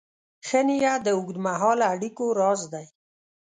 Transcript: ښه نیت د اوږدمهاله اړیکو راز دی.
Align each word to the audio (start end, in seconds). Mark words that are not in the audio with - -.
ښه 0.47 0.59
نیت 0.67 0.99
د 1.05 1.07
اوږدمهاله 1.17 1.85
اړیکو 1.93 2.25
راز 2.39 2.61
دی. 2.73 2.85